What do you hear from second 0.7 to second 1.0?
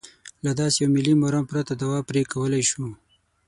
یوه